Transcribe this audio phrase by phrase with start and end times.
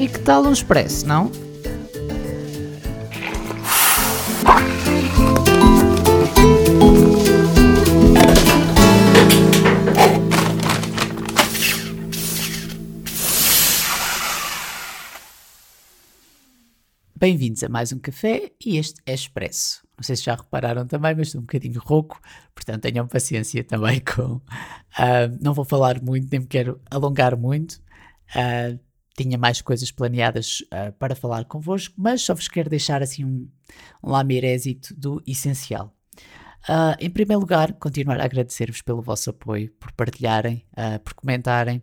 [0.00, 1.30] E que tal um expresso, não?
[17.14, 19.82] Bem-vindos a mais um café e este é Expresso.
[19.98, 22.18] Não sei se já repararam também, mas estou um bocadinho rouco,
[22.54, 24.36] portanto tenham paciência também com.
[24.36, 27.82] Uh, não vou falar muito, nem me quero alongar muito.
[28.34, 28.80] Uh,
[29.22, 33.48] tinha mais coisas planeadas uh, para falar convosco, mas só vos quero deixar assim um,
[34.02, 35.94] um lamirésito do essencial.
[36.68, 41.82] Uh, em primeiro lugar, continuar a agradecer-vos pelo vosso apoio, por partilharem, uh, por comentarem.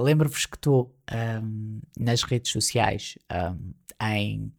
[0.00, 0.94] Lembro-vos que estou
[1.42, 4.52] um, nas redes sociais um, em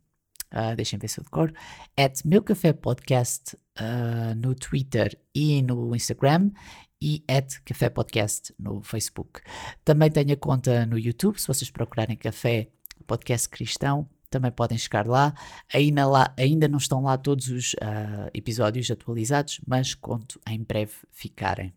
[0.53, 1.53] Uh, deixem ver se eu decoro,
[1.95, 6.51] at Meu Café Podcast uh, no Twitter e no Instagram
[7.01, 9.41] e at Café Podcast no Facebook.
[9.83, 12.69] Também tenho a conta no YouTube, se vocês procurarem Café
[13.07, 15.33] Podcast Cristão, também podem chegar lá.
[15.73, 20.93] Ainda, lá, ainda não estão lá todos os uh, episódios atualizados, mas conto em breve
[21.11, 21.73] ficarem.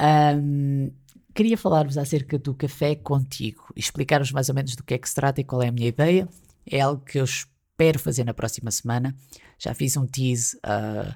[0.00, 0.90] Um,
[1.34, 5.14] queria falar-vos acerca do café contigo, explicar-vos mais ou menos do que é que se
[5.14, 6.26] trata e qual é a minha ideia.
[6.64, 9.14] É algo que eu espero fazer na próxima semana.
[9.58, 10.56] Já fiz um tease.
[10.56, 11.14] Uh,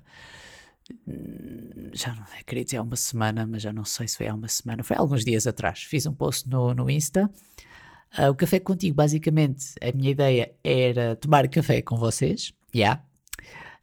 [1.92, 4.48] já não queria dizer há uma semana, mas já não sei se foi há uma
[4.48, 5.82] semana, foi há alguns dias atrás.
[5.82, 7.30] Fiz um post no, no Insta.
[8.18, 13.04] Uh, o café contigo, basicamente, a minha ideia era tomar café com vocês, já, yeah,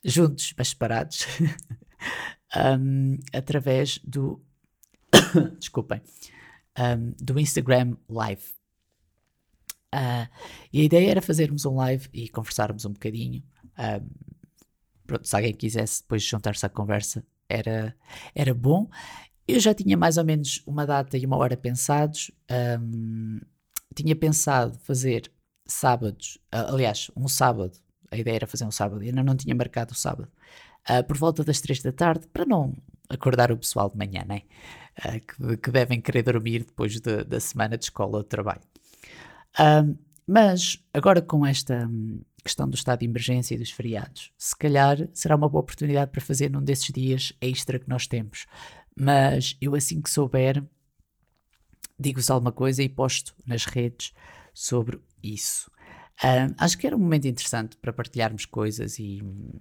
[0.03, 1.25] juntos, mas separados,
[2.79, 4.41] um, através do.
[5.57, 6.01] Desculpem,
[6.77, 8.57] um, do Instagram Live.
[9.95, 10.27] Uh,
[10.73, 13.41] e a ideia era fazermos um live e conversarmos um bocadinho.
[13.79, 14.07] Um,
[15.07, 17.95] pronto, se alguém quisesse depois juntar-se à conversa, era,
[18.35, 18.89] era bom.
[19.47, 22.29] Eu já tinha mais ou menos uma data e uma hora pensados.
[22.81, 23.39] Um,
[23.95, 25.31] tinha pensado fazer
[25.65, 27.77] sábados, aliás, um sábado.
[28.11, 30.29] A ideia era fazer um sábado, ainda não tinha marcado o sábado.
[30.89, 32.73] Uh, por volta das três da tarde, para não
[33.09, 34.43] acordar o pessoal de manhã, né?
[34.99, 38.61] Uh, que, que, devem querer dormir depois de, da semana de escola ou de trabalho.
[40.27, 44.97] mas agora com esta hum, questão do estado de emergência e dos feriados, se calhar
[45.13, 48.45] será uma boa oportunidade para fazer num desses dias extra que nós temos.
[48.95, 50.63] Mas eu assim que souber,
[51.99, 54.13] digo-vos alguma coisa e posto nas redes
[54.53, 55.69] sobre isso.
[56.57, 59.51] acho que era um momento interessante para partilharmos coisas e hum,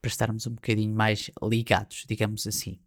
[0.00, 2.78] para estarmos um bocadinho mais ligados, digamos assim.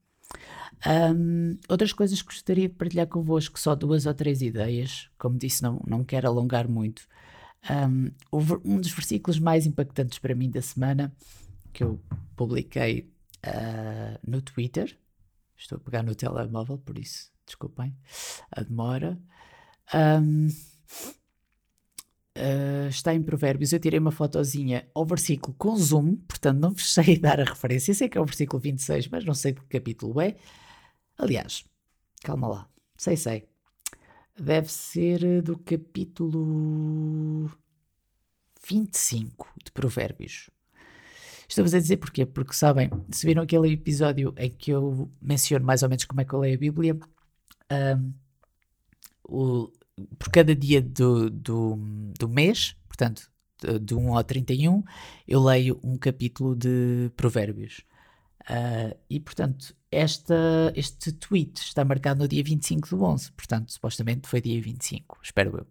[0.86, 5.10] Um, outras coisas que gostaria de partilhar convosco, só duas ou três ideias.
[5.18, 7.08] Como disse, não, não quero alongar muito.
[7.69, 8.12] Um,
[8.66, 11.16] um dos versículos mais impactantes para mim da semana,
[11.72, 12.01] que eu
[12.35, 13.12] publiquei
[13.46, 14.97] uh, no Twitter.
[15.57, 17.96] Estou a pegar no telemóvel, por isso, desculpem
[18.51, 19.18] a demora.
[19.94, 20.50] Um,
[22.35, 23.74] Uh, está em Provérbios.
[23.74, 27.94] Eu tirei uma fotozinha ao versículo com zoom, portanto não vos sei dar a referência.
[27.94, 30.35] Sei que é o versículo 26, mas não sei que capítulo é.
[31.18, 31.63] Aliás,
[32.24, 33.47] calma lá, sei, sei.
[34.38, 37.51] Deve ser do capítulo
[38.67, 40.49] 25 de Provérbios.
[41.47, 42.25] Estou-vos a dizer porquê?
[42.25, 46.25] Porque sabem, se viram aquele episódio em que eu menciono mais ou menos como é
[46.25, 46.99] que eu leio a Bíblia,
[47.71, 48.13] um,
[49.23, 49.71] o,
[50.17, 51.75] por cada dia do, do,
[52.17, 53.29] do mês, portanto,
[53.61, 54.83] de, de 1 ao 31,
[55.27, 57.81] eu leio um capítulo de Provérbios.
[58.50, 64.28] Uh, e, portanto, esta, este tweet está marcado no dia 25 do 11, portanto, supostamente
[64.28, 65.68] foi dia 25, espero eu.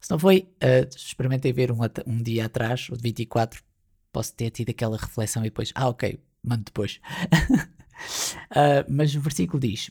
[0.00, 3.62] Se não foi, uh, experimentei ver um, um dia atrás, o de 24,
[4.12, 7.00] posso ter tido aquela reflexão e depois, ah, ok, mando depois.
[8.50, 9.90] uh, mas o versículo diz: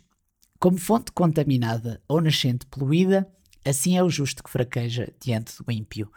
[0.59, 3.29] Como fonte contaminada ou nascente poluída,
[3.65, 6.11] Assim é o justo que fraqueja diante do ímpio.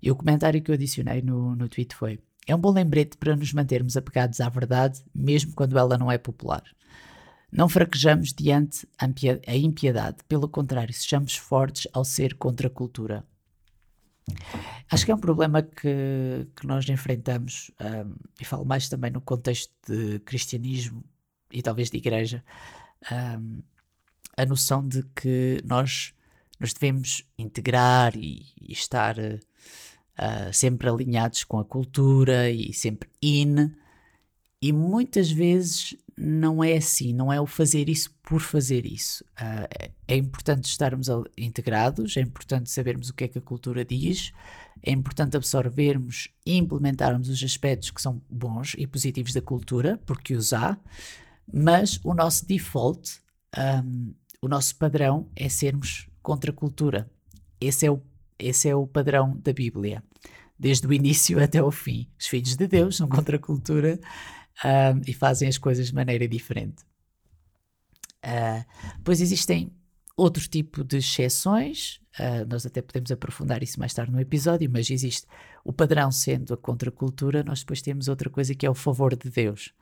[0.00, 3.34] E o comentário que eu adicionei no, no tweet foi: É um bom lembrete para
[3.36, 6.62] nos mantermos apegados à verdade, mesmo quando ela não é popular.
[7.50, 13.24] Não fraquejamos diante a impiedade, pelo contrário, sejamos fortes ao ser contra a cultura.
[14.90, 19.20] Acho que é um problema que, que nós enfrentamos, um, e falo mais também no
[19.20, 21.04] contexto de cristianismo
[21.52, 22.42] e talvez de igreja,
[23.38, 23.62] um,
[24.36, 26.12] a noção de que nós
[26.58, 29.40] nós devemos integrar e, e estar uh,
[30.52, 33.70] sempre alinhados com a cultura e sempre in.
[34.62, 39.24] E muitas vezes não é assim, não é o fazer isso por fazer isso.
[39.32, 44.32] Uh, é importante estarmos integrados, é importante sabermos o que é que a cultura diz,
[44.82, 50.34] é importante absorvermos e implementarmos os aspectos que são bons e positivos da cultura, porque
[50.34, 50.78] os há,
[51.52, 53.20] mas o nosso default,
[53.84, 57.10] um, o nosso padrão é sermos contra a cultura.
[57.60, 58.00] esse é o,
[58.46, 60.02] esse é o padrão da Bíblia.
[60.58, 62.08] Desde o início até o fim.
[62.18, 63.98] Os filhos de Deus são contra a cultura
[64.64, 66.82] uh, e fazem as coisas de maneira diferente.
[68.24, 68.64] Uh,
[69.02, 69.70] pois existem
[70.16, 74.88] outro tipo de exceções, uh, nós até podemos aprofundar isso mais tarde no episódio, mas
[74.90, 75.26] existe
[75.64, 79.28] o padrão sendo a contracultura, nós depois temos outra coisa que é o favor de
[79.28, 79.74] Deus,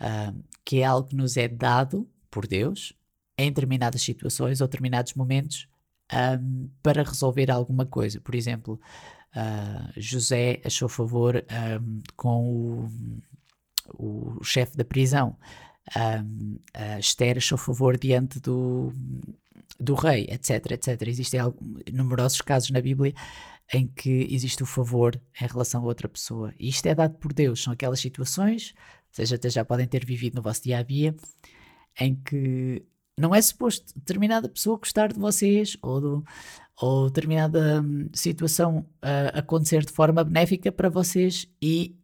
[0.00, 2.92] uh, que é algo que nos é dado por Deus
[3.38, 5.68] em determinadas situações ou determinados momentos
[6.12, 8.20] um, para resolver alguma coisa.
[8.20, 8.80] Por exemplo,
[9.34, 11.44] uh, José achou favor
[11.80, 12.88] um, com
[13.98, 15.36] o, o chefe da prisão.
[15.96, 18.92] Um, a Esther achou favor diante do,
[19.78, 21.02] do rei, etc, etc.
[21.06, 21.40] Existem
[21.92, 23.14] numerosos casos na Bíblia
[23.72, 26.54] em que existe o favor em relação a outra pessoa.
[26.58, 27.62] E isto é dado por Deus.
[27.62, 28.74] São aquelas situações,
[29.10, 31.14] vocês até já podem ter vivido no vosso dia a dia,
[31.98, 32.84] em que
[33.18, 36.24] não é suposto determinada pessoa gostar de vocês ou, do,
[36.80, 41.96] ou determinada hum, situação uh, acontecer de forma benéfica para vocês e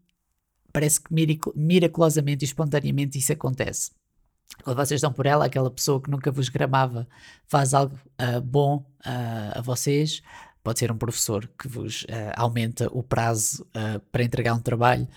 [0.73, 1.13] parece que
[1.55, 3.91] miraculosamente e espontaneamente isso acontece.
[4.65, 7.07] Quando vocês dão por ela, aquela pessoa que nunca vos gramava
[7.47, 10.23] faz algo uh, bom uh, a vocês.
[10.65, 12.07] Pode ser um professor que vos
[12.37, 13.67] aumenta o prazo
[14.13, 15.09] para entregar um trabalho.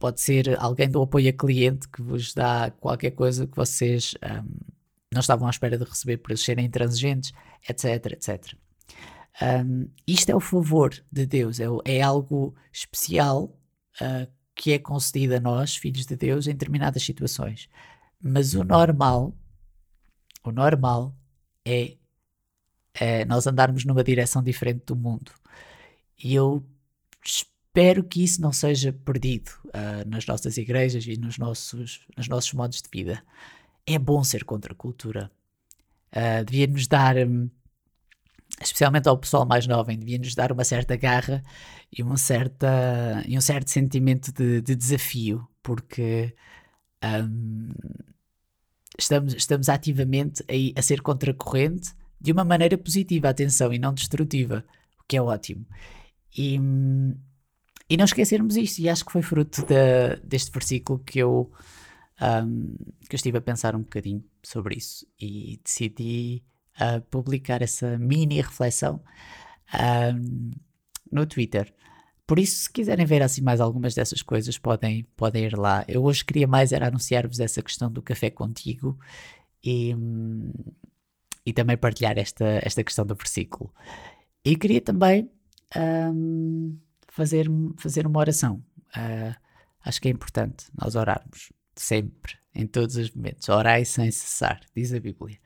[0.00, 4.75] pode ser alguém do apoio a cliente que vos dá qualquer coisa que vocês um,
[5.12, 7.32] não estavam à espera de receber por eles serem intransigentes,
[7.68, 8.54] etc, etc.
[9.40, 13.56] Um, isto é o favor de Deus, é, é algo especial
[14.00, 17.68] uh, que é concedido a nós, filhos de Deus, em determinadas situações.
[18.20, 19.36] Mas o normal,
[20.42, 21.14] o normal
[21.64, 21.96] é,
[22.94, 25.32] é nós andarmos numa direção diferente do mundo.
[26.22, 26.66] E eu
[27.22, 32.52] espero que isso não seja perdido uh, nas nossas igrejas e nos nossos, nos nossos
[32.54, 33.22] modos de vida
[33.86, 35.30] é bom ser contra a cultura.
[36.12, 37.48] Uh, devia-nos dar, um,
[38.60, 41.42] especialmente ao pessoal mais jovem, devia-nos dar uma certa garra
[41.92, 46.34] e, uma certa, e um certo sentimento de, de desafio, porque
[47.04, 47.68] um,
[48.98, 54.64] estamos, estamos ativamente a, a ser contracorrente de uma maneira positiva, atenção, e não destrutiva,
[54.98, 55.66] o que é ótimo.
[56.36, 57.14] E, hum,
[57.88, 61.52] e não esquecermos isto, e acho que foi fruto de, deste versículo que eu
[62.20, 62.74] um,
[63.08, 66.42] que eu estive a pensar um bocadinho sobre isso e decidi
[66.80, 69.02] uh, publicar essa mini reflexão
[70.14, 70.50] um,
[71.10, 71.72] no Twitter.
[72.26, 75.84] Por isso, se quiserem ver assim mais algumas dessas coisas, podem, podem ir lá.
[75.86, 78.98] Eu hoje queria mais era anunciar-vos essa questão do café contigo
[79.62, 79.94] e,
[81.44, 83.72] e também partilhar esta, esta questão do versículo.
[84.44, 85.30] E queria também
[85.76, 86.76] um,
[87.08, 87.46] fazer,
[87.76, 88.60] fazer uma oração.
[88.96, 89.34] Uh,
[89.84, 93.48] acho que é importante nós orarmos sempre, em todos os momentos.
[93.48, 95.38] Orai sem cessar, diz a Bíblia.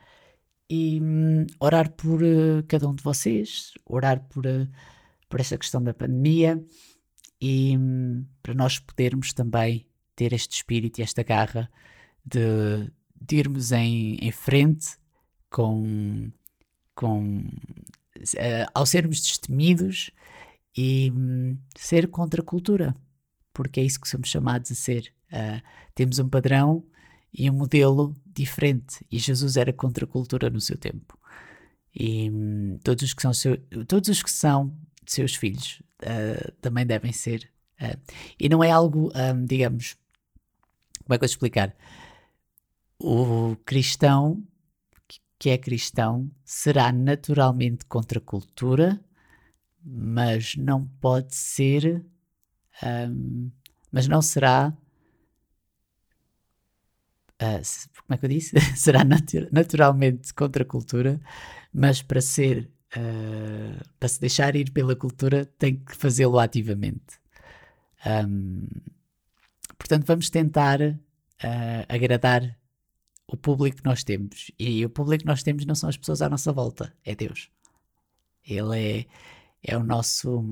[0.69, 4.69] E hum, orar por uh, cada um de vocês, orar por, uh,
[5.29, 6.65] por essa questão da pandemia
[7.41, 11.69] e hum, para nós podermos também ter este espírito e esta garra
[12.25, 12.91] de,
[13.21, 14.97] de irmos em, em frente
[15.49, 16.31] com,
[16.95, 20.13] com uh, ao sermos destemidos
[20.77, 22.95] e hum, ser contra a cultura,
[23.53, 25.13] porque é isso que somos chamados a ser.
[25.33, 25.63] Uh,
[25.95, 26.85] temos um padrão
[27.33, 29.05] e um modelo diferente.
[29.11, 31.19] E Jesus era contra a cultura no seu tempo.
[31.95, 33.57] E hum, todos, os que são seu,
[33.87, 37.51] todos os que são seus filhos uh, também devem ser.
[37.81, 37.99] Uh,
[38.39, 39.97] e não é algo, um, digamos,
[41.05, 41.75] como é que eu vou explicar?
[42.99, 44.43] O cristão
[45.41, 49.03] que é cristão será naturalmente contra a cultura,
[49.83, 52.05] mas não pode ser,
[52.83, 53.51] um,
[53.91, 54.77] mas não será
[57.41, 58.61] uh, como é que eu disse?
[58.77, 61.21] será natu naturalmente contra a cultura,
[61.73, 67.21] mas para ser, uh, para se deixar ir pela cultura, tem que fazê-lo ativamente.
[68.07, 68.67] Um,
[69.79, 70.97] portanto, vamos tentar uh,
[71.89, 72.57] agradar
[73.27, 74.51] o público que nós temos.
[74.59, 77.51] E o público que nós temos não são as pessoas à nossa volta, é Deus.
[78.45, 79.07] Ele é,
[79.63, 80.45] é o nosso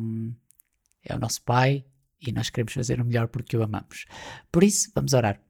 [1.05, 1.85] é o nosso Pai
[2.21, 4.05] e nós queremos fazer o melhor porque o amamos.
[4.53, 5.41] Por isso, vamos orar.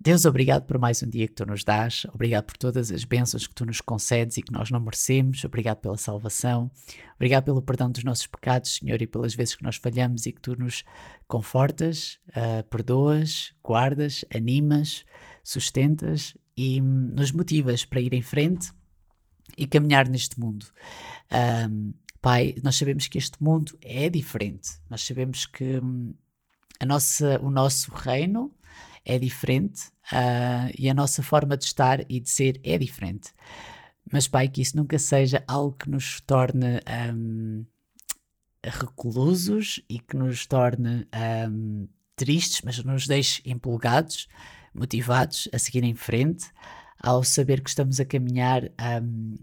[0.00, 3.46] Deus, obrigado por mais um dia que tu nos dás, obrigado por todas as bênçãos
[3.46, 6.70] que tu nos concedes e que nós não merecemos, obrigado pela salvação,
[7.14, 10.40] obrigado pelo perdão dos nossos pecados, Senhor, e pelas vezes que nós falhamos e que
[10.40, 10.84] tu nos
[11.26, 15.04] confortas, uh, perdoas, guardas, animas,
[15.42, 18.72] sustentas e hum, nos motivas para ir em frente
[19.56, 20.66] e caminhar neste mundo.
[21.70, 26.14] Um, pai, nós sabemos que este mundo é diferente, nós sabemos que hum,
[26.80, 28.52] a nossa, o nosso reino
[29.04, 33.32] é diferente uh, e a nossa forma de estar e de ser é diferente.
[34.10, 36.80] Mas, Pai, que isso nunca seja algo que nos torne
[37.14, 37.64] um,
[38.62, 41.06] reclusos e que nos torne
[41.50, 44.28] um, tristes, mas nos deixe empolgados,
[44.74, 46.46] motivados a seguir em frente,
[46.98, 48.64] ao saber que estamos a caminhar
[49.02, 49.38] um,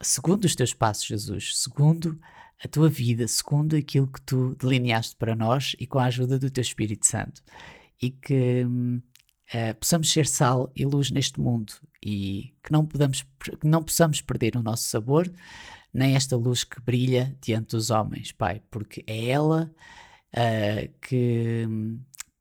[0.00, 2.18] segundo os teus passos, Jesus, segundo
[2.62, 6.50] a tua vida, segundo aquilo que tu delineaste para nós e com a ajuda do
[6.50, 7.42] teu Espírito Santo.
[8.00, 11.72] E que uh, possamos ser sal e luz neste mundo
[12.02, 13.22] e que não, podamos,
[13.60, 15.30] que não possamos perder o nosso sabor,
[15.92, 19.70] nem esta luz que brilha diante dos homens, Pai, porque é ela
[20.34, 21.66] uh, que,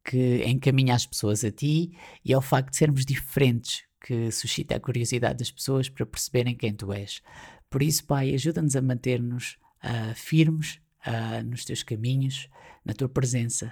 [0.03, 4.75] que encaminha as pessoas a ti e é o facto de sermos diferentes que suscita
[4.75, 7.21] a curiosidade das pessoas para perceberem quem tu és.
[7.69, 12.49] Por isso, Pai, ajuda-nos a manter-nos uh, firmes uh, nos teus caminhos,
[12.83, 13.71] na tua presença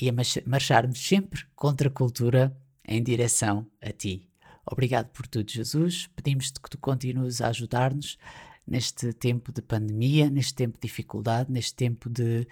[0.00, 0.12] e a
[0.46, 4.28] marcharmos sempre contra a cultura em direção a ti.
[4.70, 6.08] Obrigado por tudo, Jesus.
[6.16, 8.16] Pedimos-te que tu continues a ajudar-nos
[8.66, 12.46] neste tempo de pandemia, neste tempo de dificuldade, neste tempo de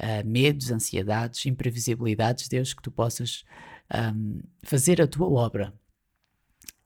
[0.00, 3.44] uh, medos, ansiedades, imprevisibilidades, Deus, que tu possas
[3.92, 5.74] um, fazer a tua obra.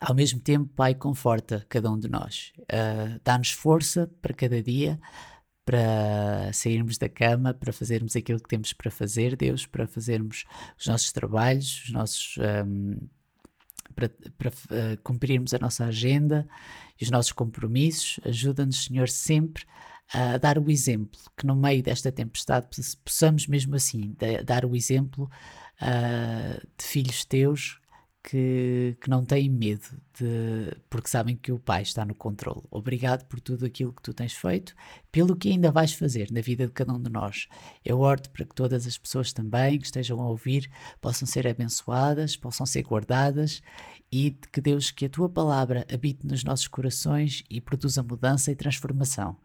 [0.00, 2.52] Ao mesmo tempo, Pai, conforta cada um de nós.
[2.60, 4.98] Uh, Dá-nos força para cada dia,
[5.68, 10.46] para sairmos da cama, para fazermos aquilo que temos para fazer, Deus, para fazermos
[10.78, 12.38] os nossos trabalhos, os nossos.
[12.38, 12.96] Um,
[13.94, 14.08] para,
[14.38, 16.48] para uh, cumprirmos a nossa agenda
[16.98, 18.18] e os nossos compromissos.
[18.24, 19.64] Ajuda-nos, Senhor, sempre
[20.10, 22.68] a dar o exemplo, que no meio desta tempestade
[23.04, 25.30] possamos mesmo assim dar o exemplo
[25.82, 27.78] uh, de filhos teus
[28.22, 32.62] que, que não têm medo, de, porque sabem que o Pai está no controle.
[32.70, 34.74] Obrigado por tudo aquilo que tu tens feito,
[35.10, 37.48] pelo que ainda vais fazer na vida de cada um de nós.
[37.84, 40.70] Eu oro para que todas as pessoas também que estejam a ouvir
[41.00, 43.62] possam ser abençoadas, possam ser guardadas
[44.10, 48.56] e que Deus, que a tua palavra habite nos nossos corações e produza mudança e
[48.56, 49.36] transformação,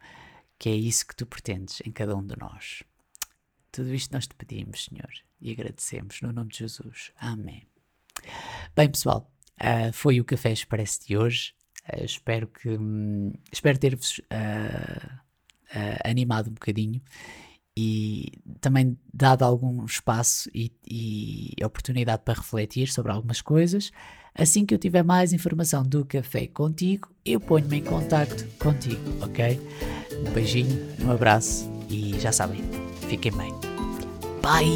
[0.58, 2.82] que é isso que tu pretendes em cada um de nós.
[3.70, 7.12] Tudo isto nós te pedimos, Senhor, e agradecemos no nome de Jesus.
[7.16, 7.73] Amém.
[8.76, 11.52] Bem, pessoal, uh, foi o Café Expresso de hoje.
[11.92, 15.24] Uh, espero que um, espero ter-vos uh,
[16.04, 17.00] animado um bocadinho
[17.76, 23.90] e também dado algum espaço e, e, oportunidade para refletir sobre algumas coisas.
[24.34, 29.60] Assim que eu tiver mais informação do café contigo, eu ponho-me em contato contigo, ok?
[30.26, 32.62] Um beijinho, um abraço e já sabem,
[33.08, 33.52] fiquem bem.
[34.42, 34.74] Bye!